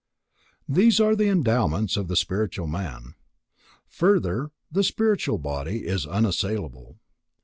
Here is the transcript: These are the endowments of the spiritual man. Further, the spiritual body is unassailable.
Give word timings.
These 0.67 0.99
are 0.99 1.15
the 1.15 1.27
endowments 1.29 1.95
of 1.95 2.07
the 2.07 2.15
spiritual 2.15 2.65
man. 2.65 3.13
Further, 3.89 4.49
the 4.71 4.81
spiritual 4.81 5.37
body 5.37 5.85
is 5.85 6.07
unassailable. 6.07 6.97